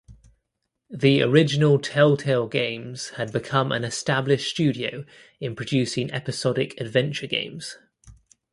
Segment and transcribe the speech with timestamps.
[0.89, 5.05] The original Telltale Games had become an established studio
[5.39, 7.77] in producing episodic adventure games.